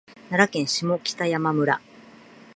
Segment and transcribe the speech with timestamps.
[0.31, 1.79] 奈良県下北山村